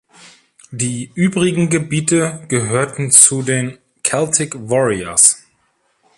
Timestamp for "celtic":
4.03-4.55